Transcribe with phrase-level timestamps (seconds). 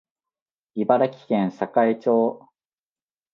[0.73, 2.47] 茨城県境町